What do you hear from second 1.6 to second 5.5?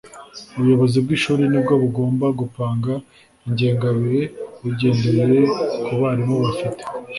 bugomboa gupanga ingengabihe bugendeye